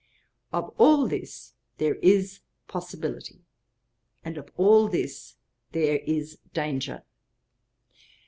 'Of 0.51 0.73
all 0.79 1.05
this 1.07 1.53
there 1.77 1.93
is 2.01 2.39
possibility, 2.67 3.45
and 4.25 4.35
of 4.35 4.49
all 4.57 4.87
this 4.87 5.35
there 5.73 5.97
is 5.99 6.39
danger. 6.53 7.03